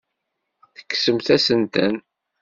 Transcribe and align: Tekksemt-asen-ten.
Tekksemt-asen-ten. 0.75 1.95